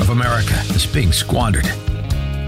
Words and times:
of 0.00 0.10
America 0.10 0.54
is 0.74 0.86
being 0.86 1.12
squandered. 1.12 1.66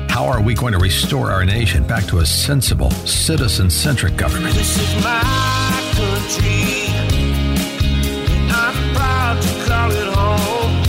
How 0.08 0.26
are 0.26 0.40
we 0.40 0.54
going 0.54 0.72
to 0.72 0.78
restore 0.78 1.30
our 1.30 1.44
nation 1.44 1.86
back 1.86 2.04
to 2.06 2.18
a 2.18 2.26
sensible, 2.26 2.90
citizen 3.04 3.68
centric 3.68 4.16
government? 4.16 4.54
This 4.54 4.78
is 4.78 5.04
my 5.04 5.20
country. 5.92 6.86
I'm 8.50 8.94
proud 8.94 9.42
to 9.42 9.64
call 9.64 9.90
it 9.90 10.14
home. 10.14 10.82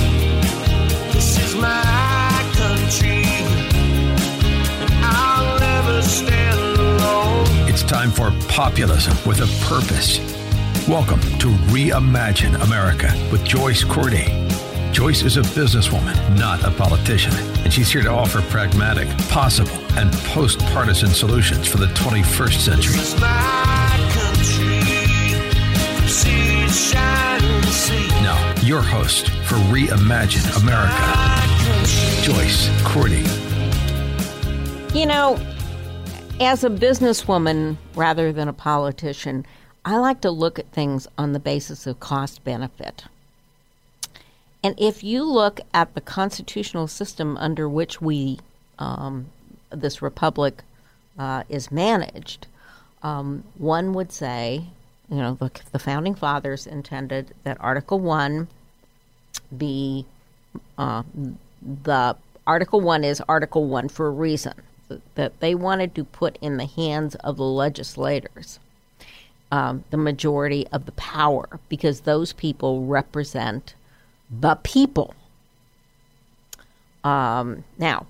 This 1.12 1.38
is 1.38 1.56
my 1.56 2.52
country. 2.54 3.24
and 4.82 4.94
I'll 5.04 5.60
never 5.60 6.02
stand 6.02 6.80
alone. 6.80 7.70
It's 7.70 7.84
time 7.84 8.10
for 8.10 8.32
populism 8.48 9.18
with 9.28 9.42
a 9.42 9.66
purpose. 9.66 10.20
Welcome 10.88 11.20
to 11.40 11.48
Reimagine 11.74 12.62
America 12.64 13.14
with 13.32 13.44
Joyce 13.44 13.84
Cordy. 13.84 14.47
Joyce 14.98 15.22
is 15.22 15.38
a 15.38 15.42
businesswoman, 15.42 16.40
not 16.40 16.64
a 16.64 16.72
politician, 16.72 17.32
and 17.64 17.72
she's 17.72 17.92
here 17.92 18.02
to 18.02 18.10
offer 18.10 18.42
pragmatic, 18.50 19.08
possible, 19.30 19.78
and 19.96 20.12
post 20.34 20.58
partisan 20.74 21.10
solutions 21.10 21.68
for 21.68 21.78
the 21.78 21.86
21st 21.90 22.60
century. 22.60 22.96
This 22.96 23.14
is 23.14 23.22
my 23.22 24.10
country. 24.14 24.80
See 26.08 26.64
it 26.64 26.72
shine 26.72 27.44
in 27.44 27.62
the. 27.62 28.22
Now, 28.24 28.56
your 28.64 28.82
host 28.82 29.30
for 29.46 29.58
Reimagine 29.70 30.64
America, 30.64 30.98
Joyce 32.24 32.68
Cordy. 32.84 33.24
You 35.00 35.06
know, 35.06 35.38
as 36.40 36.64
a 36.64 36.72
businesswoman 36.72 37.78
rather 37.94 38.34
than 38.34 38.48
a 38.48 38.54
politician, 38.54 39.46
I 39.86 39.98
like 39.98 40.22
to 40.22 40.32
look 40.32 40.58
at 40.58 40.72
things 40.72 41.08
on 41.20 41.34
the 41.34 41.40
basis 41.40 41.86
of 41.86 42.00
cost 42.00 42.44
benefit. 42.44 43.04
And 44.64 44.76
if 44.78 45.04
you 45.04 45.24
look 45.24 45.62
at 45.74 45.94
the 45.94 46.02
constitutional 46.02 46.88
system 46.88 47.38
under 47.38 47.70
which 47.70 48.02
we, 48.02 48.40
um, 48.80 49.28
this 49.70 50.02
republic, 50.02 50.64
uh, 51.18 51.44
is 51.50 51.72
managed, 51.72 52.48
um, 53.04 53.44
one 53.58 53.94
would 53.94 54.12
say, 54.12 54.66
you 55.10 55.18
know, 55.18 55.36
the, 55.36 55.52
the 55.72 55.80
founding 55.80 56.16
fathers 56.16 56.68
intended 56.68 57.34
that 57.44 57.58
Article 57.60 58.00
1 58.00 58.48
be 59.58 60.06
uh, 60.78 61.04
the 61.84 62.16
Article 62.46 62.82
1 62.82 63.04
is 63.04 63.22
Article 63.28 63.66
1 63.66 63.90
for 63.90 64.08
a 64.08 64.12
reason 64.12 64.54
that 65.16 65.40
they 65.40 65.54
wanted 65.54 65.94
to 65.96 66.04
put 66.04 66.38
in 66.42 66.58
the 66.58 66.66
hands 66.66 67.16
of 67.16 67.38
the 67.38 67.44
legislators 67.44 68.60
um, 69.52 69.84
the 69.92 69.98
majority 69.98 70.68
of 70.72 70.86
the 70.86 70.92
power 70.94 71.60
because 71.70 72.02
those 72.02 72.34
people 72.34 72.86
represent 72.86 73.76
the 74.30 74.56
people. 74.56 75.14
Um, 77.04 77.64
now, 77.78 78.06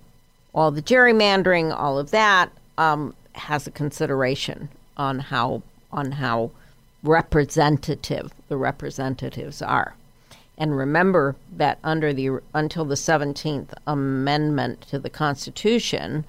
all 0.53 0.71
the 0.71 0.81
gerrymandering, 0.81 1.77
all 1.77 1.99
of 1.99 2.11
that 2.11 2.51
um, 2.77 3.13
has 3.33 3.67
a 3.67 3.71
consideration 3.71 4.69
on 4.95 5.19
how 5.19 5.61
on 5.91 6.13
how 6.13 6.51
representative 7.03 8.31
the 8.49 8.57
representatives 8.57 9.61
are. 9.61 9.95
And 10.57 10.75
remember 10.75 11.35
that 11.55 11.77
under 11.83 12.13
the 12.13 12.39
until 12.53 12.85
the 12.85 12.95
17th 12.95 13.73
Amendment 13.85 14.81
to 14.89 14.97
the 14.97 15.09
Constitution 15.09 16.25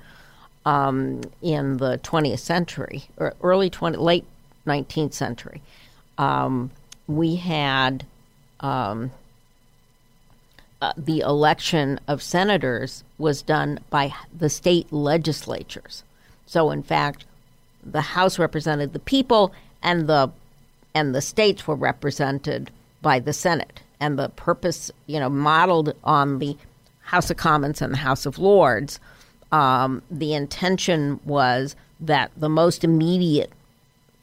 um, 0.66 1.22
in 1.40 1.78
the 1.78 1.98
20th 1.98 2.40
century 2.40 3.04
or 3.16 3.34
early 3.42 3.70
20 3.70 3.96
late 3.96 4.26
19th 4.66 5.14
century, 5.14 5.62
um, 6.18 6.70
we 7.06 7.36
had 7.36 8.04
um, 8.60 9.10
uh, 10.80 10.92
the 10.96 11.20
election 11.20 11.98
of 12.06 12.22
senators 12.22 13.02
was 13.18 13.42
done 13.42 13.80
by 13.90 14.14
the 14.36 14.48
state 14.48 14.92
legislatures. 14.92 16.04
So, 16.46 16.70
in 16.70 16.82
fact, 16.82 17.24
the 17.84 18.00
House 18.00 18.38
represented 18.38 18.92
the 18.92 18.98
people, 18.98 19.52
and 19.82 20.06
the 20.06 20.30
and 20.94 21.14
the 21.14 21.20
states 21.20 21.66
were 21.66 21.74
represented 21.74 22.70
by 23.02 23.18
the 23.20 23.32
Senate. 23.32 23.82
And 24.00 24.18
the 24.18 24.28
purpose, 24.30 24.90
you 25.06 25.18
know, 25.18 25.28
modeled 25.28 25.94
on 26.04 26.38
the 26.38 26.56
House 27.02 27.30
of 27.30 27.36
Commons 27.36 27.82
and 27.82 27.92
the 27.92 27.98
House 27.98 28.26
of 28.26 28.38
Lords, 28.38 29.00
um, 29.50 30.02
the 30.10 30.34
intention 30.34 31.20
was 31.24 31.74
that 32.00 32.30
the 32.36 32.48
most 32.48 32.84
immediate 32.84 33.50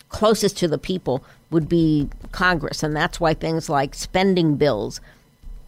closest 0.09 0.57
to 0.57 0.67
the 0.67 0.77
people 0.77 1.23
would 1.51 1.67
be 1.67 2.09
Congress, 2.31 2.83
and 2.83 2.95
that's 2.95 3.19
why 3.19 3.33
things 3.33 3.69
like 3.69 3.93
spending 3.93 4.55
bills 4.55 5.01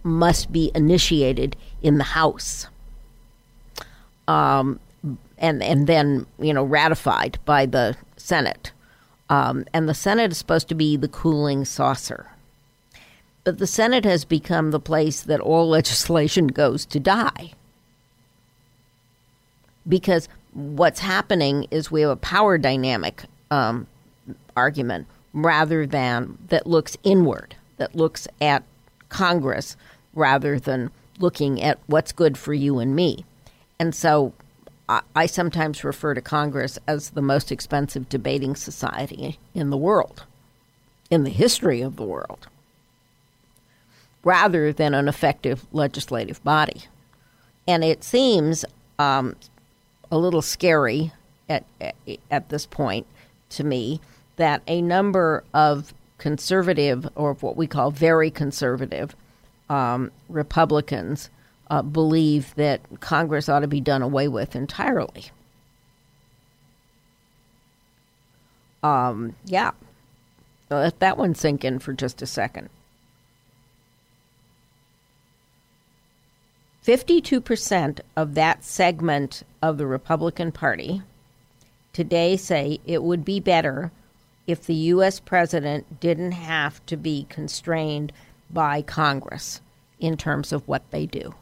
must 0.07 0.51
be 0.51 0.71
initiated 0.73 1.55
in 1.81 1.97
the 1.97 2.03
House, 2.03 2.67
um, 4.27 4.79
and 5.37 5.61
and 5.61 5.87
then 5.87 6.25
you 6.39 6.53
know 6.53 6.63
ratified 6.63 7.37
by 7.45 7.65
the 7.65 7.95
Senate, 8.15 8.71
um, 9.29 9.65
and 9.73 9.87
the 9.87 9.93
Senate 9.93 10.31
is 10.31 10.37
supposed 10.37 10.69
to 10.69 10.75
be 10.75 10.97
the 10.97 11.07
cooling 11.07 11.65
saucer. 11.65 12.27
But 13.43 13.59
the 13.59 13.67
Senate 13.67 14.03
has 14.03 14.25
become 14.25 14.71
the 14.71 14.79
place 14.79 15.21
that 15.21 15.39
all 15.39 15.69
legislation 15.79 16.47
goes 16.47 16.85
to 16.87 16.99
die. 16.99 17.53
Because 19.87 20.27
what's 20.51 20.99
happening 20.99 21.65
is 21.71 21.89
we 21.89 22.01
have 22.01 22.09
a 22.09 22.17
power 22.17 22.57
dynamic 22.57 23.23
um, 23.49 23.87
argument 24.57 25.07
rather 25.31 25.85
than 25.85 26.37
that 26.49 26.67
looks 26.67 26.97
inward, 27.03 27.55
that 27.77 27.95
looks 27.95 28.27
at 28.41 28.63
Congress 29.09 29.77
rather 30.13 30.59
than 30.59 30.91
looking 31.19 31.61
at 31.61 31.79
what's 31.87 32.11
good 32.11 32.37
for 32.37 32.53
you 32.53 32.79
and 32.79 32.95
me. 32.95 33.25
And 33.79 33.93
so 33.93 34.33
I, 34.89 35.01
I 35.15 35.25
sometimes 35.25 35.83
refer 35.83 36.13
to 36.13 36.21
Congress 36.21 36.79
as 36.87 37.11
the 37.11 37.21
most 37.21 37.51
expensive 37.51 38.09
debating 38.09 38.55
society 38.55 39.39
in 39.53 39.69
the 39.69 39.77
world, 39.77 40.23
in 41.09 41.23
the 41.23 41.29
history 41.29 41.81
of 41.81 41.95
the 41.95 42.05
world, 42.05 42.47
rather 44.23 44.71
than 44.73 44.93
an 44.93 45.07
effective 45.07 45.65
legislative 45.71 46.43
body. 46.43 46.83
And 47.67 47.83
it 47.83 48.03
seems 48.03 48.63
um, 48.97 49.35
a 50.11 50.17
little 50.17 50.41
scary 50.41 51.11
at, 51.49 51.65
at, 52.31 52.49
this 52.49 52.65
point 52.65 53.05
to 53.49 53.63
me 53.63 54.01
that 54.37 54.61
a 54.67 54.81
number 54.81 55.43
of 55.53 55.93
conservative, 56.17 57.07
or 57.15 57.33
what 57.35 57.55
we 57.55 57.67
call 57.67 57.91
very 57.91 58.31
conservative, 58.31 59.15
um, 59.69 60.11
Republicans 60.29 61.29
uh, 61.69 61.81
believe 61.81 62.55
that 62.55 62.81
Congress 62.99 63.49
ought 63.49 63.59
to 63.59 63.67
be 63.67 63.81
done 63.81 64.01
away 64.01 64.27
with 64.27 64.55
entirely. 64.55 65.25
Um, 68.83 69.35
yeah. 69.45 69.71
Let 70.69 70.99
that 70.99 71.17
one 71.17 71.35
sink 71.35 71.63
in 71.65 71.79
for 71.79 71.93
just 71.93 72.21
a 72.21 72.25
second. 72.25 72.69
52% 76.85 77.99
of 78.15 78.35
that 78.35 78.63
segment 78.63 79.43
of 79.61 79.77
the 79.77 79.85
Republican 79.85 80.53
Party 80.53 81.01
today 81.91 82.37
say 82.37 82.79
it 82.85 83.03
would 83.03 83.25
be 83.25 83.41
better 83.41 83.91
if 84.45 84.65
the 84.65 84.73
U.S. 84.73 85.19
president 85.19 85.99
didn't 85.99 86.31
have 86.31 86.85
to 86.85 86.95
be 86.95 87.25
constrained 87.27 88.13
by 88.51 88.81
Congress 88.81 89.61
in 89.99 90.17
terms 90.17 90.51
of 90.51 90.67
what 90.67 90.89
they 90.91 91.05
do. 91.05 91.33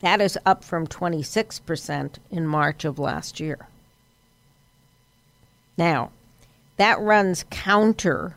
That 0.00 0.20
is 0.20 0.38
up 0.44 0.64
from 0.64 0.86
26% 0.86 2.16
in 2.30 2.46
March 2.46 2.84
of 2.84 2.98
last 2.98 3.38
year. 3.38 3.68
Now, 5.78 6.10
that 6.76 7.00
runs 7.00 7.44
counter, 7.50 8.36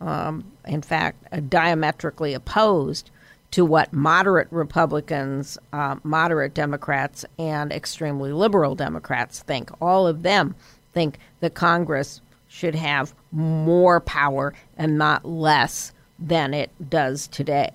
um, 0.00 0.44
in 0.64 0.82
fact, 0.82 1.26
uh, 1.32 1.40
diametrically 1.48 2.34
opposed 2.34 3.10
to 3.50 3.64
what 3.64 3.92
moderate 3.92 4.48
Republicans, 4.50 5.58
uh, 5.72 5.96
moderate 6.02 6.54
Democrats, 6.54 7.24
and 7.38 7.72
extremely 7.72 8.32
liberal 8.32 8.74
Democrats 8.74 9.40
think. 9.40 9.70
All 9.80 10.06
of 10.06 10.22
them 10.22 10.54
think 10.92 11.18
that 11.40 11.54
Congress 11.54 12.20
should 12.48 12.74
have 12.74 13.14
more 13.34 14.00
power 14.00 14.54
and 14.78 14.96
not 14.96 15.24
less 15.24 15.92
than 16.18 16.54
it 16.54 16.70
does 16.88 17.26
today. 17.26 17.72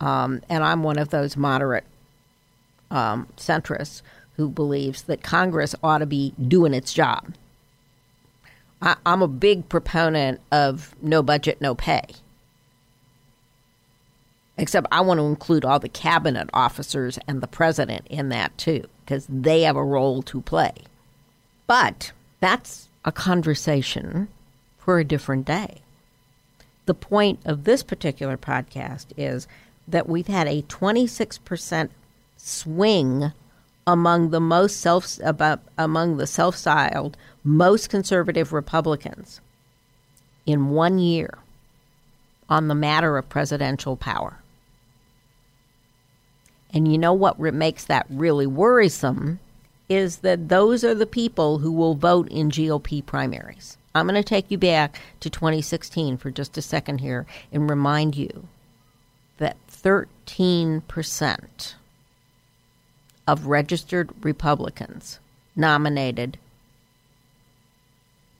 Um, 0.00 0.42
and 0.48 0.62
I'm 0.62 0.82
one 0.82 0.98
of 0.98 1.08
those 1.08 1.36
moderate 1.36 1.84
um, 2.90 3.26
centrists 3.36 4.02
who 4.36 4.48
believes 4.48 5.02
that 5.02 5.22
Congress 5.22 5.74
ought 5.82 5.98
to 5.98 6.06
be 6.06 6.34
doing 6.46 6.74
its 6.74 6.92
job. 6.92 7.34
I, 8.82 8.96
I'm 9.06 9.22
a 9.22 9.28
big 9.28 9.68
proponent 9.68 10.40
of 10.52 10.94
no 11.00 11.22
budget, 11.22 11.60
no 11.60 11.74
pay. 11.74 12.02
Except 14.58 14.86
I 14.92 15.00
want 15.00 15.18
to 15.18 15.26
include 15.26 15.64
all 15.64 15.78
the 15.78 15.88
cabinet 15.88 16.50
officers 16.52 17.18
and 17.26 17.40
the 17.40 17.48
president 17.48 18.06
in 18.08 18.28
that 18.28 18.56
too, 18.58 18.84
because 19.04 19.26
they 19.28 19.62
have 19.62 19.76
a 19.76 19.82
role 19.82 20.22
to 20.24 20.40
play. 20.42 20.74
But 21.66 22.12
that's 22.40 22.88
a 23.04 23.12
conversation 23.12 24.28
for 24.78 24.98
a 24.98 25.04
different 25.04 25.46
day. 25.46 25.82
The 26.86 26.94
point 26.94 27.40
of 27.44 27.64
this 27.64 27.82
particular 27.82 28.36
podcast 28.36 29.06
is 29.16 29.46
that 29.88 30.08
we've 30.08 30.26
had 30.26 30.46
a 30.46 30.62
26% 30.62 31.90
swing 32.36 33.32
among 33.86 34.30
the 34.30 34.40
most 34.40 34.80
self 34.80 35.18
about 35.22 35.60
among 35.76 36.16
the 36.16 36.26
self-styled 36.26 37.16
most 37.42 37.90
conservative 37.90 38.52
Republicans 38.52 39.40
in 40.46 40.70
one 40.70 40.98
year 40.98 41.38
on 42.48 42.68
the 42.68 42.74
matter 42.74 43.16
of 43.18 43.28
presidential 43.28 43.96
power. 43.96 44.38
And 46.72 46.90
you 46.90 46.98
know 46.98 47.12
what 47.12 47.38
makes 47.38 47.84
that 47.84 48.06
really 48.10 48.46
worrisome 48.46 49.38
is 49.88 50.18
that 50.18 50.48
those 50.48 50.84
are 50.84 50.94
the 50.94 51.06
people 51.06 51.58
who 51.58 51.72
will 51.72 51.94
vote 51.94 52.28
in 52.28 52.50
GOP 52.50 53.04
primaries. 53.04 53.76
I'm 53.94 54.06
going 54.06 54.20
to 54.20 54.28
take 54.28 54.50
you 54.50 54.58
back 54.58 55.00
to 55.20 55.30
2016 55.30 56.16
for 56.16 56.30
just 56.30 56.58
a 56.58 56.62
second 56.62 56.98
here 56.98 57.26
and 57.52 57.70
remind 57.70 58.16
you 58.16 58.48
that 59.38 59.56
13% 59.70 61.74
of 63.26 63.46
registered 63.46 64.10
Republicans 64.22 65.18
nominated 65.56 66.38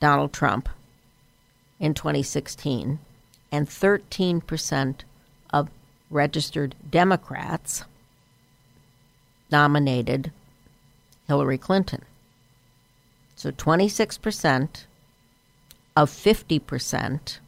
Donald 0.00 0.32
Trump 0.32 0.68
in 1.80 1.94
2016, 1.94 2.98
and 3.50 3.68
13% 3.68 4.94
of 5.50 5.70
registered 6.10 6.74
Democrats 6.90 7.84
nominated 9.50 10.30
Hillary 11.26 11.58
Clinton. 11.58 12.02
So 13.36 13.50
26% 13.50 14.84
of 15.96 16.10
50% 16.10 17.38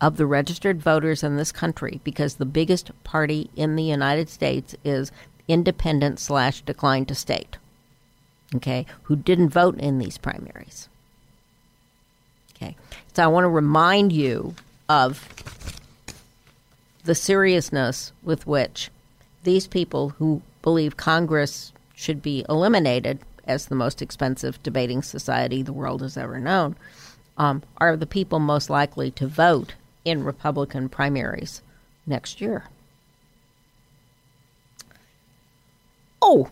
of 0.00 0.16
the 0.16 0.26
registered 0.26 0.82
voters 0.82 1.22
in 1.22 1.36
this 1.36 1.52
country, 1.52 2.00
because 2.04 2.34
the 2.34 2.44
biggest 2.44 2.90
party 3.04 3.50
in 3.56 3.76
the 3.76 3.82
United 3.82 4.28
States 4.28 4.74
is 4.84 5.10
independent 5.48 6.18
slash 6.18 6.60
decline 6.62 7.06
to 7.06 7.14
state, 7.14 7.56
okay, 8.54 8.86
who 9.04 9.16
didn't 9.16 9.50
vote 9.50 9.78
in 9.78 9.98
these 9.98 10.18
primaries. 10.18 10.88
Okay, 12.56 12.76
so 13.14 13.22
I 13.22 13.28
want 13.28 13.44
to 13.44 13.48
remind 13.48 14.12
you 14.12 14.54
of 14.88 15.28
the 17.04 17.14
seriousness 17.14 18.12
with 18.22 18.46
which 18.46 18.90
these 19.42 19.66
people 19.66 20.10
who 20.10 20.42
believe 20.62 20.96
Congress 20.96 21.72
should 22.04 22.22
be 22.22 22.44
eliminated 22.48 23.18
as 23.46 23.66
the 23.66 23.74
most 23.74 24.02
expensive 24.02 24.62
debating 24.62 25.02
society 25.02 25.62
the 25.62 25.72
world 25.72 26.02
has 26.02 26.16
ever 26.16 26.38
known 26.38 26.76
um, 27.36 27.62
are 27.78 27.96
the 27.96 28.06
people 28.06 28.38
most 28.38 28.70
likely 28.70 29.10
to 29.10 29.26
vote 29.26 29.74
in 30.04 30.22
Republican 30.22 30.88
primaries 30.88 31.62
next 32.06 32.40
year. 32.40 32.64
Oh, 36.20 36.50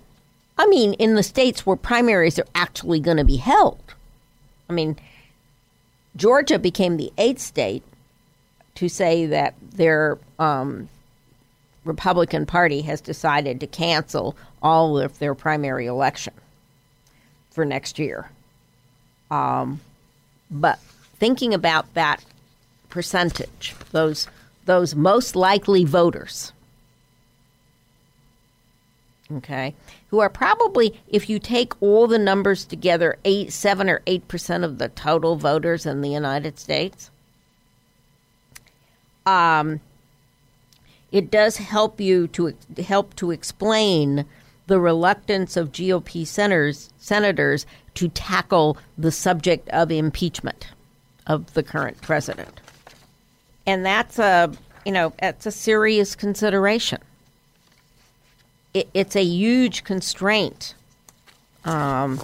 I 0.59 0.67
mean, 0.67 0.95
in 0.95 1.15
the 1.15 1.23
states 1.23 1.65
where 1.65 1.77
primaries 1.77 2.39
are 2.39 2.47
actually 2.55 3.01
going 3.01 3.17
to 3.17 3.25
be 3.25 3.37
held. 3.37 3.81
I 4.69 4.73
mean, 4.73 4.99
Georgia 6.17 6.59
became 6.59 6.97
the 6.97 7.13
eighth 7.17 7.41
state 7.41 7.83
to 8.75 8.89
say 8.89 9.27
that 9.27 9.55
their 9.61 10.19
um, 10.39 10.89
Republican 11.85 12.47
Party 12.47 12.83
has 12.83 13.01
decided 13.01 13.61
to 13.61 13.67
cancel 13.67 14.37
all 14.63 14.99
of 14.99 15.19
their 15.19 15.35
primary 15.35 15.87
election 15.87 16.35
for 17.51 17.65
next 17.65 17.99
year. 17.99 18.31
Um, 19.31 19.81
but 20.51 20.79
thinking 21.17 21.55
about 21.55 21.93
that 21.95 22.25
percentage, 22.89 23.75
those 23.91 24.29
those 24.65 24.95
most 24.95 25.35
likely 25.35 25.85
voters, 25.85 26.53
okay, 29.33 29.75
who 30.09 30.21
are 30.21 30.29
probably, 30.29 31.01
if 31.09 31.29
you 31.29 31.41
take 31.41 31.81
all 31.83 32.07
the 32.07 32.19
numbers 32.19 32.65
together, 32.65 33.19
eight, 33.25 33.53
seven 33.53 33.91
or 33.91 34.03
eight 34.07 34.29
percent 34.29 34.63
of 34.63 34.79
the 34.79 34.89
total 34.91 35.35
voters 35.35 35.85
in 35.85 36.01
the 36.01 36.11
United 36.11 36.61
States. 36.61 37.11
Um, 39.27 39.81
it 41.13 41.31
does 41.31 41.59
help 41.59 42.01
you 42.01 42.27
to 42.29 42.55
help 42.85 43.15
to 43.17 43.31
explain 43.31 44.25
the 44.67 44.81
reluctance 44.81 45.57
of 45.57 45.71
GOP 45.71 46.27
senators 46.27 46.91
senators 46.99 47.67
to 47.95 48.09
tackle 48.09 48.79
the 48.97 49.13
subject 49.13 49.69
of 49.69 49.93
impeachment 49.93 50.69
of 51.27 51.53
the 51.55 51.63
current 51.63 52.01
president. 52.01 52.61
And 53.67 53.85
that's 53.85 54.19
a, 54.19 54.51
you 54.85 54.93
know, 54.93 55.13
that's 55.21 55.47
a 55.47 55.53
serious 55.53 56.17
consideration. 56.17 57.01
It, 58.75 58.89
it's 58.95 59.15
a 59.15 59.23
huge 59.23 59.85
constraint, 59.85 60.75
um, 61.65 62.21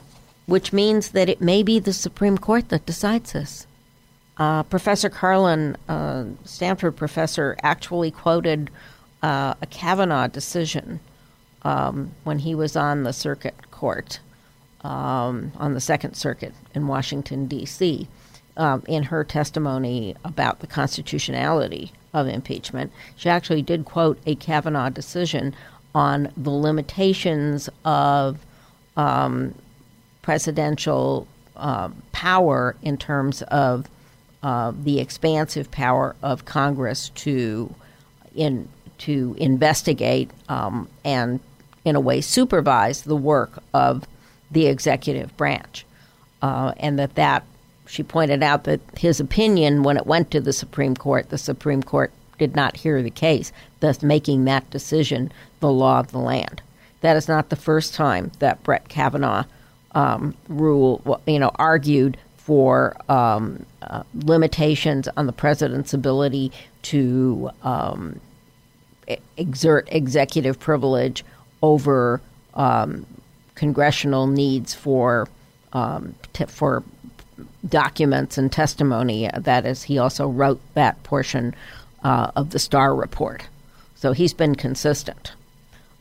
which 0.47 0.73
means 0.73 1.11
that 1.11 1.29
it 1.29 1.41
may 1.41 1.63
be 1.63 1.79
the 1.79 1.93
Supreme 1.93 2.39
Court 2.39 2.71
that 2.71 2.87
decides 2.87 3.33
this. 3.33 3.67
Uh, 4.39 4.63
professor 4.65 5.11
Karlan, 5.11 5.77
uh, 5.89 6.25
Stanford 6.45 6.97
professor, 6.97 7.57
actually 7.63 8.11
quoted 8.11 8.71
uh, 9.23 9.55
a 9.61 9.67
Kavanaugh 9.67 10.29
decision 10.29 11.01
um, 11.63 12.13
when 12.23 12.39
he 12.39 12.55
was 12.55 12.77
on 12.77 13.03
the 13.03 13.13
circuit 13.13 13.71
court, 13.73 14.21
um, 14.83 15.51
on 15.57 15.75
the 15.75 15.81
Second 15.81 16.15
Circuit 16.15 16.55
in 16.75 16.87
Washington, 16.87 17.47
D.C., 17.47 18.07
um, 18.57 18.83
in 18.87 19.05
her 19.05 19.25
testimony 19.25 20.15
about 20.25 20.61
the 20.61 20.67
constitutionality 20.67 21.93
of 22.13 22.27
impeachment. 22.27 22.93
She 23.17 23.29
actually 23.29 23.63
did 23.63 23.85
quote 23.85 24.19
a 24.27 24.35
Kavanaugh 24.35 24.91
decision 24.91 25.55
on 25.95 26.33
the 26.37 26.51
limitations 26.51 27.69
of 27.85 28.39
um, 28.97 29.55
presidential 30.23 31.27
uh, 31.57 31.89
power 32.13 32.77
in 32.83 32.97
terms 32.97 33.43
of 33.43 33.89
uh, 34.43 34.73
the 34.83 35.01
expansive 35.01 35.71
power 35.71 36.15
of 36.23 36.45
Congress 36.45 37.11
to 37.11 37.75
in 38.35 38.69
to 38.99 39.35
investigate 39.39 40.31
um, 40.49 40.89
and 41.05 41.41
in 41.85 41.97
a 41.97 42.01
way 42.01 42.21
supervise 42.21 43.03
the 43.03 43.17
work 43.17 43.63
of 43.73 44.05
the 44.51 44.67
executive 44.67 45.37
branch, 45.37 45.85
uh, 46.43 46.73
and 46.79 46.99
that 46.99 47.15
that 47.15 47.45
she 47.87 48.03
pointed 48.03 48.43
out 48.43 48.65
that 48.65 48.81
his 48.97 49.19
opinion 49.19 49.83
when 49.83 49.97
it 49.97 50.07
went 50.07 50.31
to 50.31 50.41
the 50.41 50.53
Supreme 50.53 50.95
Court, 50.95 51.31
the 51.31 51.39
Supreme 51.39 51.83
Court 51.83 52.13
did 52.39 52.55
not 52.55 52.77
hear 52.77 53.03
the 53.03 53.11
case, 53.11 53.53
thus 53.81 54.03
making 54.03 54.45
that 54.45 54.71
decision 54.71 55.33
the 55.61 55.73
law 55.73 55.99
of 55.99 56.13
the 56.13 56.19
land. 56.19 56.63
That 57.01 57.17
is 57.17 57.29
not 57.29 57.49
the 57.49 57.57
first 57.57 57.95
time 57.95 58.31
that 58.39 58.63
Brett 58.63 58.89
Kavanaugh 58.89 59.45
um, 59.93 60.35
rule, 60.49 61.21
you 61.27 61.39
know, 61.39 61.51
argued 61.57 62.17
for 62.49 62.97
um, 63.11 63.67
uh, 63.83 64.03
limitations 64.15 65.07
on 65.19 65.27
the 65.27 65.35
president's 65.35 65.93
ability 65.93 66.51
to 66.81 67.51
um, 67.63 68.19
exert 69.37 69.87
executive 69.93 70.59
privilege 70.59 71.27
over 71.61 72.23
um, 72.55 73.05
congressional 73.55 74.27
needs 74.27 74.73
for 74.73 75.29
um, 75.75 76.15
t- 76.33 76.47
for 76.47 76.83
documents 77.69 78.39
and 78.39 78.51
testimony. 78.51 79.29
That 79.37 79.67
is, 79.67 79.83
he 79.83 79.99
also 79.99 80.27
wrote 80.27 80.59
that 80.73 81.03
portion 81.03 81.55
uh, 82.03 82.31
of 82.35 82.49
the 82.49 82.59
Starr 82.59 82.95
report, 82.95 83.47
so 83.95 84.13
he's 84.13 84.33
been 84.33 84.55
consistent. 84.55 85.33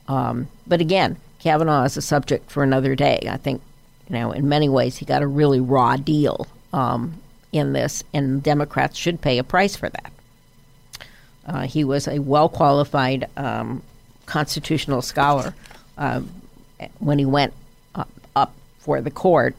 Um, 0.07 0.47
but 0.65 0.79
again, 0.79 1.17
Kavanaugh 1.39 1.83
is 1.83 1.97
a 1.97 2.01
subject 2.01 2.49
for 2.49 2.63
another 2.63 2.95
day. 2.95 3.27
I 3.29 3.35
think 3.35 3.61
you 4.07 4.15
know 4.15 4.31
in 4.31 4.47
many 4.49 4.69
ways 4.69 4.97
he 4.97 5.05
got 5.05 5.21
a 5.21 5.27
really 5.27 5.59
raw 5.59 5.95
deal 5.95 6.47
um, 6.73 7.13
in 7.51 7.73
this, 7.73 8.03
and 8.13 8.43
Democrats 8.43 8.97
should 8.97 9.21
pay 9.21 9.37
a 9.37 9.43
price 9.43 9.75
for 9.75 9.89
that. 9.89 10.11
Uh, 11.45 11.61
he 11.61 11.83
was 11.83 12.07
a 12.07 12.19
well 12.19 12.49
qualified 12.49 13.29
um, 13.37 13.81
constitutional 14.25 15.01
scholar 15.01 15.53
uh, 15.97 16.21
when 16.99 17.17
he 17.17 17.25
went 17.25 17.53
up, 17.95 18.09
up 18.35 18.53
for 18.79 19.01
the 19.01 19.11
court. 19.11 19.55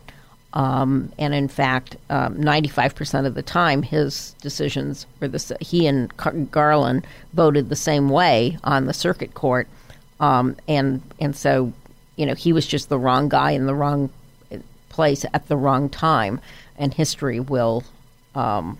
Um, 0.54 1.12
and 1.18 1.34
in 1.34 1.48
fact, 1.48 1.96
um, 2.08 2.36
95% 2.36 3.26
of 3.26 3.34
the 3.34 3.42
time, 3.42 3.82
his 3.82 4.34
decisions 4.40 5.06
were 5.20 5.28
the 5.28 5.56
he 5.60 5.86
and 5.86 6.10
Garland 6.50 7.06
voted 7.34 7.68
the 7.68 7.76
same 7.76 8.08
way 8.08 8.58
on 8.64 8.86
the 8.86 8.94
circuit 8.94 9.34
court, 9.34 9.68
um, 10.20 10.56
and 10.66 11.02
and 11.20 11.36
so 11.36 11.72
you 12.16 12.24
know 12.24 12.34
he 12.34 12.54
was 12.54 12.66
just 12.66 12.88
the 12.88 12.98
wrong 12.98 13.28
guy 13.28 13.50
in 13.50 13.66
the 13.66 13.74
wrong 13.74 14.08
place 14.98 15.24
at 15.32 15.46
the 15.46 15.56
wrong 15.56 15.88
time, 15.88 16.40
and 16.76 16.92
history 16.92 17.38
will 17.38 17.84
um, 18.34 18.76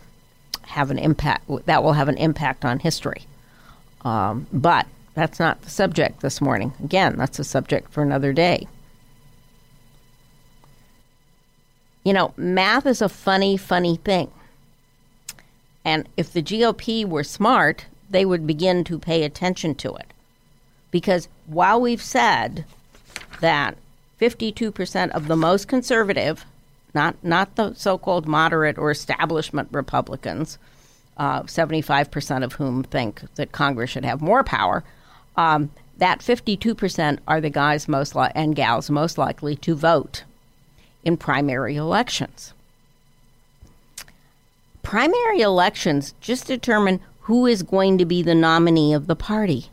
have 0.63 0.91
an 0.91 0.99
impact. 0.99 1.49
That 1.67 1.85
will 1.85 1.93
have 1.93 2.09
an 2.09 2.17
impact 2.17 2.65
on 2.65 2.81
history. 2.81 3.23
Um, 4.01 4.49
but 4.53 4.89
that's 5.15 5.39
not 5.39 5.63
the 5.63 5.71
subject 5.71 6.21
this 6.21 6.41
morning. 6.41 6.73
Again, 6.83 7.15
that's 7.17 7.39
a 7.39 7.45
subject 7.45 7.93
for 7.93 8.03
another 8.03 8.33
day. 8.33 8.67
You 12.03 12.13
know, 12.15 12.35
math 12.37 12.85
is 12.85 13.01
a 13.01 13.09
funny, 13.09 13.57
funny 13.57 13.95
thing. 13.95 14.33
And 15.85 16.09
if 16.17 16.33
the 16.33 16.43
GOP 16.43 17.05
were 17.05 17.23
smart, 17.23 17.87
they 18.11 18.25
would 18.25 18.45
begin 18.45 18.83
to 18.83 18.99
pay 18.99 19.23
attention 19.23 19.77
to 19.77 19.95
it. 19.95 20.13
Because 20.91 21.29
while 21.47 21.81
we've 21.81 22.03
said 22.03 22.65
that 23.39 23.77
52% 24.21 25.11
of 25.11 25.29
the 25.29 25.37
most 25.37 25.69
conservative, 25.69 26.45
not, 26.95 27.17
not 27.23 27.57
the 27.57 27.75
so 27.75 27.99
called 27.99 28.27
moderate 28.27 28.79
or 28.79 28.91
establishment 28.91 29.69
Republicans, 29.71 30.59
uh, 31.17 31.43
75% 31.43 32.45
of 32.45 32.55
whom 32.55 32.83
think 32.83 33.23
that 33.37 33.53
Congress 33.53 33.91
should 33.91 34.05
have 34.05 34.21
more 34.21 34.45
power, 34.45 34.85
um, 35.37 35.71
that 35.99 36.21
52% 36.21 37.19
are 37.27 37.41
the 37.41 37.51
guys 37.51 37.89
most 37.89 38.15
li- 38.15 38.31
and 38.35 38.55
gals 38.57 38.89
most 38.91 39.19
likely 39.19 39.57
to 39.57 39.75
vote 39.75 40.25
in 41.05 41.17
primary 41.17 41.77
elections. 41.77 42.53
Primary 44.83 45.41
elections 45.41 46.15
just 46.21 46.47
determine 46.47 47.01
who 47.23 47.47
is 47.47 47.63
going 47.63 47.99
to 47.99 48.05
be 48.05 48.23
the 48.23 48.35
nominee 48.35 48.95
of 48.95 49.07
the 49.07 49.17
party. 49.17 49.71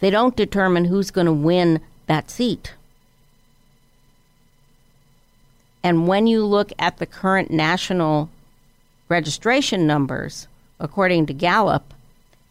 They 0.00 0.10
don't 0.10 0.36
determine 0.36 0.86
who's 0.86 1.10
going 1.10 1.26
to 1.26 1.32
win 1.32 1.80
that 2.06 2.30
seat. 2.30 2.74
And 5.82 6.06
when 6.06 6.26
you 6.26 6.44
look 6.44 6.72
at 6.78 6.98
the 6.98 7.06
current 7.06 7.50
national 7.50 8.30
registration 9.08 9.86
numbers, 9.86 10.48
according 10.78 11.26
to 11.26 11.32
Gallup, 11.32 11.94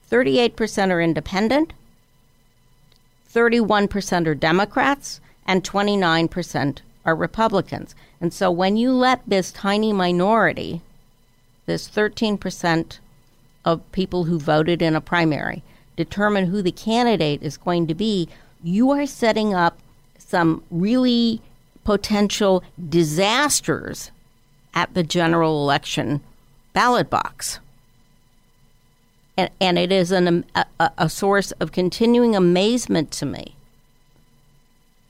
38% 0.09 0.91
are 0.91 1.01
independent, 1.01 1.73
31% 3.33 4.27
are 4.27 4.35
Democrats, 4.35 5.19
and 5.45 5.63
29% 5.63 6.79
are 7.05 7.15
Republicans. 7.15 7.95
And 8.19 8.33
so 8.33 8.49
when 8.49 8.77
you 8.77 8.91
let 8.91 9.21
this 9.27 9.51
tiny 9.51 9.93
minority, 9.93 10.81
this 11.65 11.89
13% 11.89 12.99
of 13.63 13.91
people 13.91 14.25
who 14.25 14.39
voted 14.39 14.81
in 14.81 14.95
a 14.95 15.01
primary, 15.01 15.63
determine 15.97 16.45
who 16.45 16.61
the 16.61 16.71
candidate 16.71 17.43
is 17.43 17.57
going 17.57 17.87
to 17.87 17.93
be, 17.93 18.29
you 18.63 18.91
are 18.91 19.05
setting 19.05 19.53
up 19.53 19.77
some 20.17 20.63
really 20.71 21.41
potential 21.83 22.63
disasters 22.89 24.11
at 24.73 24.93
the 24.93 25.03
general 25.03 25.61
election 25.63 26.21
ballot 26.71 27.09
box. 27.09 27.59
And, 29.35 29.49
and 29.59 29.77
it 29.77 29.91
is 29.91 30.11
an, 30.11 30.45
a, 30.55 30.91
a 30.97 31.09
source 31.09 31.51
of 31.53 31.71
continuing 31.71 32.35
amazement 32.35 33.11
to 33.11 33.25
me 33.25 33.55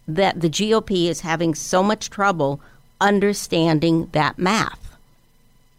that 0.08 0.40
the 0.40 0.50
GOP 0.50 1.10
is 1.10 1.22
having 1.22 1.54
so 1.54 1.84
much 1.84 2.10
trouble 2.10 2.62
understanding 3.02 4.08
that 4.14 4.40
math. 4.40 4.98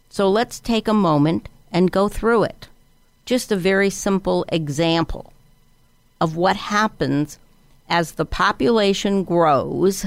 So 0.09 0.29
let's 0.29 0.59
take 0.59 0.87
a 0.87 0.93
moment 0.93 1.49
and 1.71 1.91
go 1.91 2.07
through 2.07 2.43
it. 2.43 2.68
Just 3.29 3.51
a 3.51 3.55
very 3.55 3.91
simple 3.91 4.43
example 4.51 5.31
of 6.19 6.35
what 6.35 6.55
happens 6.55 7.37
as 7.87 8.13
the 8.13 8.25
population 8.25 9.23
grows 9.23 10.03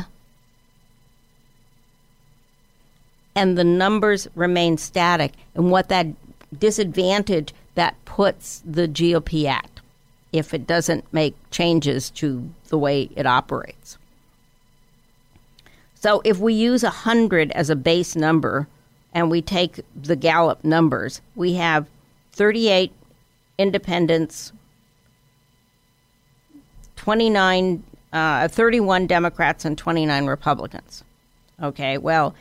and 3.37 3.57
the 3.57 3.63
numbers 3.63 4.27
remain 4.35 4.77
static 4.77 5.35
and 5.55 5.71
what 5.71 5.89
that 5.89 6.09
disadvantage 6.59 7.55
that 7.77 7.95
puts 8.05 8.61
the 8.67 8.89
GOP 8.89 9.45
at 9.45 9.71
if 10.33 10.53
it 10.53 10.67
doesn't 10.67 11.05
make 11.13 11.37
changes 11.53 12.11
to 12.11 12.51
the 12.71 12.79
way 12.79 13.09
it 13.15 13.25
operates. 13.25 13.99
So 15.95 16.23
if 16.25 16.41
we 16.41 16.55
use 16.55 16.83
100 16.83 17.53
as 17.53 17.71
a 17.71 17.77
base 17.77 18.17
number 18.17 18.67
and 19.15 19.31
we 19.31 19.41
take 19.41 19.79
the 19.95 20.17
Gallup 20.17 20.65
numbers, 20.65 21.21
we 21.37 21.53
have 21.53 21.87
38 22.33 22.91
independents, 23.59 24.53
29, 26.97 27.83
uh, 28.13 28.49
31 28.49 29.07
Democrats, 29.07 29.65
and 29.65 29.77
29 29.77 30.27
Republicans. 30.27 31.05
Okay, 31.63 31.99
well, 31.99 32.35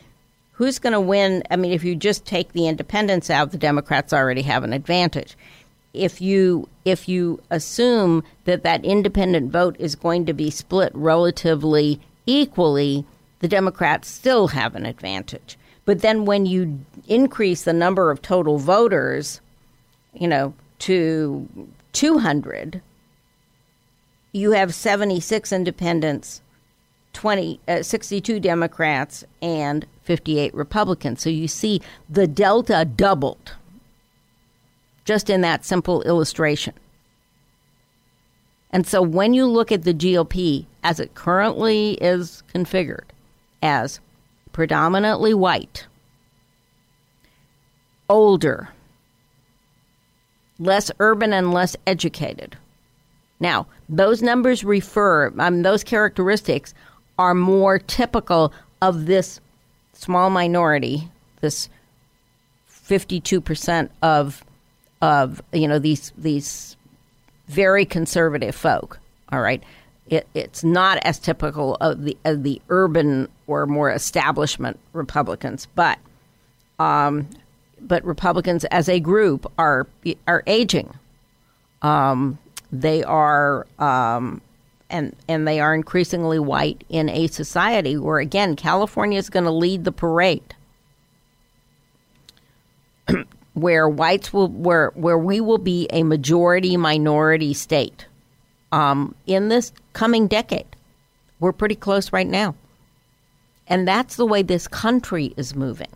who's 0.54 0.80
going 0.80 0.94
to 0.94 1.02
win? 1.02 1.44
I 1.50 1.56
mean, 1.56 1.72
if 1.72 1.84
you 1.84 1.96
just 1.96 2.26
take 2.26 2.54
the 2.54 2.68
independents 2.68 3.30
out, 3.30 3.52
the 3.52 3.58
Democrats 3.58 4.14
already 4.14 4.42
have 4.44 4.64
an 4.64 4.74
advantage. 4.74 5.36
If 5.94 6.22
you 6.22 6.70
if 6.86 7.10
you 7.10 7.42
assume 7.50 8.24
that 8.46 8.64
that 8.64 8.86
independent 8.86 9.52
vote 9.52 9.76
is 9.78 9.96
going 9.96 10.26
to 10.28 10.34
be 10.34 10.50
split 10.50 10.92
relatively 10.96 12.00
equally, 12.26 13.06
the 13.40 13.48
Democrats 13.48 14.08
still 14.08 14.48
have 14.50 14.76
an 14.76 14.86
advantage. 14.86 15.58
But 15.84 16.02
then 16.02 16.26
when 16.26 16.46
you 16.46 16.86
increase 17.08 17.64
the 17.64 17.74
number 17.74 18.12
of 18.12 18.22
total 18.22 18.58
voters, 18.58 19.42
you 20.14 20.28
know, 20.28 20.54
to 20.82 21.48
200, 21.94 22.82
you 24.32 24.52
have 24.52 24.74
76 24.74 25.52
independents, 25.52 26.42
20, 27.14 27.60
uh, 27.68 27.84
62 27.84 28.40
Democrats, 28.40 29.24
and 29.42 29.86
58 30.04 30.54
Republicans. 30.54 31.22
So 31.22 31.30
you 31.30 31.48
see 31.48 31.82
the 32.10 32.28
delta 32.28 32.86
doubled 32.86 33.56
just 35.06 35.30
in 35.30 35.42
that 35.42 35.66
simple 35.66 36.02
illustration. 36.04 36.74
And 38.72 38.88
so 38.88 39.02
when 39.02 39.34
you 39.34 39.46
look 39.46 39.72
at 39.72 39.84
the 39.84 39.94
GOP 39.94 40.66
as 40.84 41.00
it 41.00 41.14
currently 41.14 41.94
is 42.02 42.44
configured, 42.54 43.10
as 43.62 44.00
predominantly 44.54 45.34
white, 45.34 45.86
older, 48.10 48.70
less 50.62 50.92
urban, 51.00 51.34
and 51.34 51.54
less 51.54 51.76
educated. 51.88 52.58
Now, 53.40 53.68
those 53.90 54.22
numbers 54.22 54.64
refer, 54.64 55.34
um, 55.40 55.64
those 55.64 55.84
characteristics 55.84 56.74
are 57.18 57.34
more 57.34 57.80
typical 57.80 58.54
of 58.82 59.06
this 59.06 59.42
small 59.94 60.30
minority, 60.30 61.10
this 61.42 61.70
52% 62.70 63.90
of 64.02 64.44
of 65.02 65.42
you 65.52 65.68
know 65.68 65.80
these 65.80 66.14
these 66.18 66.78
very 67.48 67.86
conservative 67.86 68.56
folk, 68.56 69.00
all 69.32 69.42
right? 69.42 69.64
it, 70.12 70.28
it's 70.34 70.64
not 70.64 70.98
as 71.04 71.18
typical 71.18 71.78
of 71.80 72.04
the 72.04 72.18
of 72.26 72.44
the 72.44 72.62
urban 72.70 73.30
or 73.48 73.66
more 73.66 73.90
establishment 73.90 74.78
Republicans, 74.94 75.68
but 75.74 75.98
um, 76.80 77.30
but 77.82 78.04
Republicans 78.04 78.66
as 78.66 78.88
a 78.88 79.00
group 79.00 79.52
are 79.58 79.88
are 80.28 80.44
aging. 80.48 80.94
Um, 81.82 82.38
they 82.72 83.04
are 83.04 83.68
um, 83.80 84.42
and 84.90 85.16
and 85.28 85.48
they 85.48 85.60
are 85.60 85.74
increasingly 85.74 86.40
white 86.40 86.84
in 86.90 87.10
a 87.10 87.28
society 87.28 87.98
where 87.98 88.20
again 88.20 88.56
California 88.56 89.18
is 89.18 89.30
going 89.30 89.46
to 89.46 89.52
lead 89.52 89.84
the 89.84 89.92
parade. 89.92 90.56
where 93.54 93.90
whites 93.90 94.32
will 94.32 94.48
where 94.48 94.92
where 94.96 95.18
we 95.18 95.42
will 95.42 95.58
be 95.58 95.88
a 95.92 96.04
majority 96.04 96.78
minority 96.78 97.54
state 97.54 98.06
um, 98.72 99.16
in 99.28 99.50
this 99.50 99.72
coming 99.94 100.28
decade. 100.28 100.68
We're 101.40 101.52
pretty 101.52 101.76
close 101.76 102.14
right 102.14 102.28
now. 102.28 102.56
And 103.68 103.88
that's 103.88 104.16
the 104.16 104.26
way 104.26 104.42
this 104.44 104.68
country 104.68 105.34
is 105.38 105.56
moving. 105.56 105.88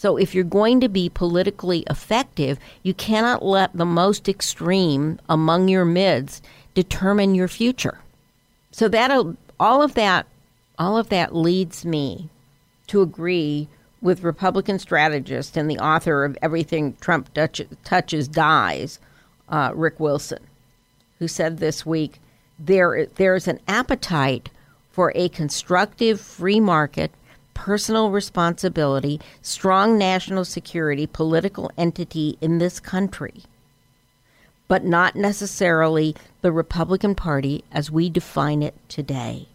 So 0.00 0.16
if 0.16 0.34
you're 0.34 0.44
going 0.44 0.80
to 0.80 0.88
be 0.88 1.10
politically 1.10 1.84
effective, 1.90 2.58
you 2.82 2.94
cannot 2.94 3.44
let 3.44 3.74
the 3.74 3.84
most 3.84 4.30
extreme 4.30 5.20
among 5.28 5.68
your 5.68 5.84
mids 5.84 6.40
determine 6.72 7.34
your 7.34 7.48
future. 7.48 7.98
So 8.70 8.88
that 8.88 9.10
all 9.60 9.82
of 9.82 9.92
that 9.96 10.26
all 10.78 10.96
of 10.96 11.10
that 11.10 11.36
leads 11.36 11.84
me 11.84 12.30
to 12.86 13.02
agree 13.02 13.68
with 14.00 14.22
Republican 14.22 14.78
strategist 14.78 15.58
and 15.58 15.70
the 15.70 15.78
author 15.78 16.24
of 16.24 16.38
Everything 16.40 16.96
Trump 17.02 17.28
Touches 17.84 18.26
Dies, 18.26 19.00
uh, 19.50 19.72
Rick 19.74 20.00
Wilson 20.00 20.42
who 21.18 21.28
said 21.28 21.58
this 21.58 21.84
week 21.84 22.22
there 22.58 23.04
there's 23.16 23.46
an 23.46 23.60
appetite 23.68 24.48
for 24.90 25.12
a 25.14 25.28
constructive 25.28 26.22
free 26.22 26.58
market, 26.58 27.12
personal 27.60 28.10
responsibility, 28.10 29.20
strong 29.42 29.98
national 29.98 30.46
security 30.46 31.06
political 31.06 31.70
entity 31.76 32.38
in 32.40 32.56
this 32.56 32.80
country, 32.80 33.42
but 34.66 34.82
not 34.82 35.14
necessarily 35.14 36.16
the 36.40 36.50
Republican 36.50 37.14
Party 37.14 37.62
as 37.70 37.90
we 37.90 38.08
define 38.08 38.62
it 38.62 38.74
today. 38.88 39.46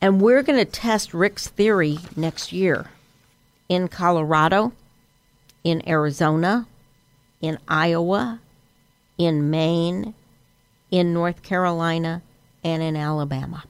And 0.00 0.20
we're 0.20 0.44
going 0.44 0.64
to 0.64 0.64
test 0.64 1.12
Rick's 1.12 1.48
theory 1.48 1.98
next 2.14 2.52
year 2.52 2.86
in 3.68 3.88
Colorado, 3.88 4.70
in 5.64 5.82
Arizona, 5.88 6.68
in 7.40 7.58
Iowa, 7.66 8.38
in 9.18 9.50
Maine, 9.50 10.14
in 10.92 11.12
North 11.12 11.42
Carolina 11.42 12.22
and 12.62 12.84
in 12.84 12.94
Alabama. 12.94 13.64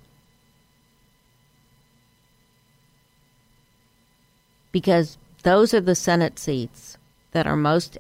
Because 4.79 5.19
those 5.43 5.75
are 5.75 5.81
the 5.81 5.97
Senate 5.97 6.39
seats 6.39 6.99
that 7.33 7.49
are 7.49 7.57
most 7.57 7.99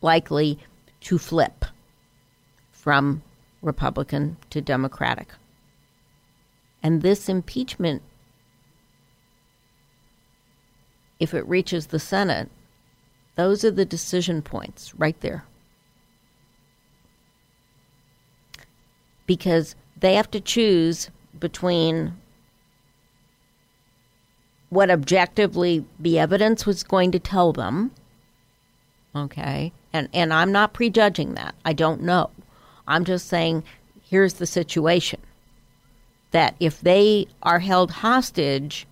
likely 0.00 0.60
to 1.00 1.18
flip 1.18 1.64
from 2.70 3.20
Republican 3.62 4.36
to 4.50 4.60
Democratic. 4.60 5.26
And 6.84 7.02
this 7.02 7.28
impeachment, 7.28 8.02
if 11.18 11.34
it 11.34 11.44
reaches 11.48 11.88
the 11.88 11.98
Senate, 11.98 12.48
those 13.34 13.64
are 13.64 13.72
the 13.72 13.84
decision 13.84 14.42
points 14.42 14.94
right 14.94 15.20
there. 15.20 15.46
Because 19.26 19.74
they 19.98 20.14
have 20.14 20.30
to 20.30 20.40
choose 20.40 21.10
between 21.40 22.16
what 24.70 24.90
objectively 24.90 25.84
the 25.98 26.18
evidence 26.18 26.66
was 26.66 26.82
going 26.82 27.12
to 27.12 27.18
tell 27.18 27.52
them. 27.52 27.92
Okay. 29.14 29.72
And 29.92 30.08
and 30.12 30.32
I'm 30.32 30.52
not 30.52 30.74
prejudging 30.74 31.34
that. 31.34 31.54
I 31.64 31.72
don't 31.72 32.02
know. 32.02 32.30
I'm 32.86 33.04
just 33.04 33.28
saying 33.28 33.64
here's 34.08 34.34
the 34.34 34.46
situation. 34.46 35.20
That 36.32 36.54
if 36.60 36.80
they 36.80 37.28
are 37.42 37.60
held 37.60 37.90
hostage 37.90 38.86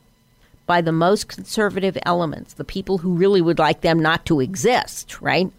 by 0.67 0.81
the 0.81 0.93
most 0.93 1.29
conservative 1.29 1.99
elements, 2.07 2.55
the 2.55 2.65
people 2.65 2.99
who 2.99 3.15
really 3.15 3.43
would 3.43 3.59
like 3.59 3.83
them 3.83 3.99
not 3.99 4.25
to 4.27 4.41
exist, 4.41 5.21
right? 5.21 5.51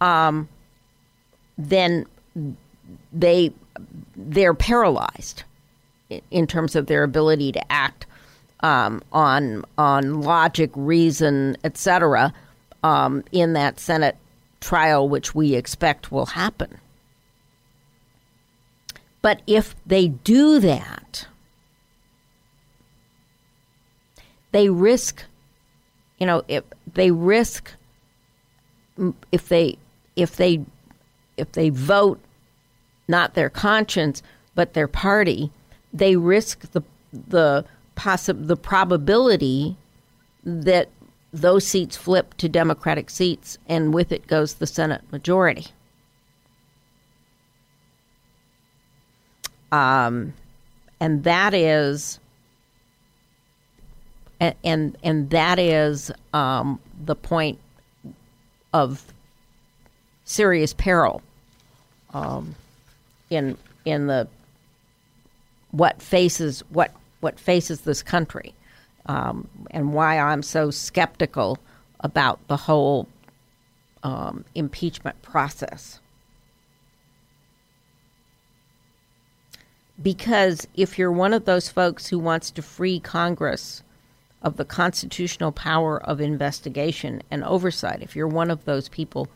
Um, 0.00 0.48
then 1.58 2.06
they 3.12 3.52
they're 4.16 4.54
paralyzed 4.54 5.42
in 6.30 6.46
terms 6.46 6.76
of 6.76 6.86
their 6.86 7.02
ability 7.02 7.52
to 7.52 7.72
act 7.72 8.06
um, 8.62 9.02
on 9.12 9.64
on 9.76 10.22
logic, 10.22 10.70
reason, 10.74 11.56
etc. 11.64 12.32
Um, 12.82 13.24
in 13.32 13.52
that 13.54 13.80
Senate 13.80 14.16
trial, 14.60 15.08
which 15.08 15.34
we 15.34 15.54
expect 15.54 16.10
will 16.10 16.26
happen. 16.26 16.78
But 19.20 19.42
if 19.46 19.74
they 19.86 20.08
do 20.08 20.58
that, 20.60 21.26
they 24.50 24.68
risk, 24.68 25.24
you 26.18 26.26
know, 26.26 26.42
if 26.48 26.64
they 26.92 27.10
risk, 27.10 27.72
if 29.30 29.48
they 29.48 29.78
if 30.16 30.36
they 30.36 30.64
if 31.36 31.52
they 31.52 31.70
vote 31.70 32.20
not 33.08 33.34
their 33.34 33.50
conscience 33.50 34.22
but 34.54 34.74
their 34.74 34.88
party, 34.88 35.50
they 35.92 36.16
risk 36.16 36.70
the 36.72 36.82
the 37.12 37.64
possi- 37.96 38.46
the 38.46 38.56
probability 38.56 39.76
that 40.44 40.88
those 41.32 41.66
seats 41.66 41.96
flip 41.96 42.34
to 42.34 42.48
Democratic 42.48 43.08
seats, 43.08 43.58
and 43.68 43.94
with 43.94 44.12
it 44.12 44.26
goes 44.26 44.54
the 44.54 44.66
Senate 44.66 45.02
majority. 45.10 45.66
Um, 49.70 50.34
and 51.00 51.24
that 51.24 51.54
is, 51.54 52.20
and 54.38 54.54
and, 55.02 55.30
that 55.30 55.58
is 55.58 56.12
um, 56.34 56.78
the 57.04 57.16
point 57.16 57.58
of 58.74 59.02
serious 60.24 60.74
peril 60.74 61.22
um, 62.12 62.54
in 63.30 63.56
in 63.86 64.06
the 64.06 64.28
what 65.70 66.02
faces 66.02 66.62
what 66.68 66.94
what 67.22 67.38
faces 67.38 67.82
this 67.82 68.02
country, 68.02 68.52
um, 69.06 69.48
and 69.70 69.92
why 69.94 70.18
I'm 70.18 70.42
so 70.42 70.70
skeptical 70.70 71.58
about 72.00 72.46
the 72.48 72.56
whole 72.56 73.08
um, 74.02 74.44
impeachment 74.54 75.22
process. 75.22 76.00
Because 80.02 80.66
if 80.74 80.98
you're 80.98 81.12
one 81.12 81.32
of 81.32 81.44
those 81.44 81.68
folks 81.68 82.08
who 82.08 82.18
wants 82.18 82.50
to 82.50 82.62
free 82.62 82.98
Congress 82.98 83.84
of 84.42 84.56
the 84.56 84.64
constitutional 84.64 85.52
power 85.52 86.02
of 86.02 86.20
investigation 86.20 87.22
and 87.30 87.44
oversight, 87.44 88.02
if 88.02 88.16
you're 88.16 88.26
one 88.26 88.50
of 88.50 88.64
those 88.64 88.88
people 88.88 89.28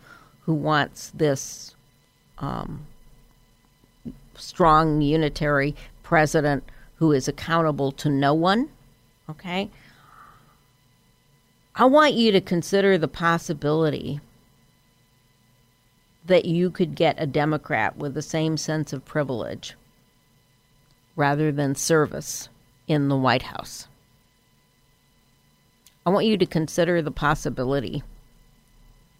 who 0.43 0.55
wants 0.55 1.13
this 1.15 1.77
um, 2.39 2.85
strong 4.35 5.01
unitary 5.03 5.77
president 6.03 6.65
who 6.97 7.13
is 7.13 7.29
accountable 7.29 7.93
to 7.93 8.09
no 8.09 8.35
one, 8.35 8.71
okay? 9.29 9.71
I 11.75 11.85
want 11.85 12.15
you 12.15 12.33
to 12.33 12.41
consider 12.41 12.97
the 12.97 13.09
possibility 13.09 14.21
that 16.25 16.45
you 16.47 16.71
could 16.71 16.95
get 16.95 17.17
a 17.19 17.27
Democrat 17.27 17.97
with 17.97 18.15
the 18.15 18.23
same 18.23 18.57
sense 18.57 18.93
of 18.93 19.05
privilege 19.05 19.75
rather 21.15 21.53
than 21.53 21.75
service 21.75 22.49
in 22.89 23.09
the 23.09 23.17
White 23.17 23.43
House. 23.43 23.89
I 26.05 26.11
want 26.11 26.27
you 26.27 26.39
to 26.39 26.47
consider 26.47 27.03
the 27.03 27.11
possibility 27.11 28.03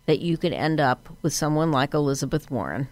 that 0.07 0.21
you 0.21 0.39
could 0.39 0.53
end 0.53 0.81
up 0.81 1.09
with 1.21 1.33
someone 1.33 1.73
like 1.73 1.95
Elizabeth 1.95 2.51
Warren 2.51 2.89